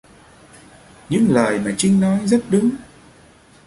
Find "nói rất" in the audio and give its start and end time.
2.01-2.43